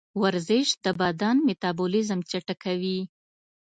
[0.21, 2.99] ورزش د بدن میتابولیزم چټکوي.